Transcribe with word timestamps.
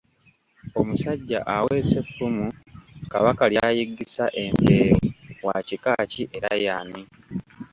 Omusajja 0.79 1.39
aweesa 1.55 1.95
effumu 2.03 2.45
Kabaka 3.13 3.43
lyayiggisa 3.51 4.25
empeewo 4.43 5.47
wa 5.47 5.57
kika 5.67 5.93
ki 6.11 6.23
era 6.37 6.51
y'ani? 6.65 7.01